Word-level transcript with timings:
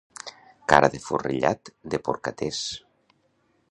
Cara 0.73 0.89
de 0.95 1.03
forrellat 1.09 1.71
de 1.95 2.03
porcaters. 2.09 2.65